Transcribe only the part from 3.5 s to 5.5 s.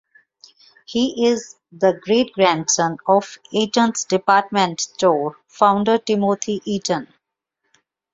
Eaton's department store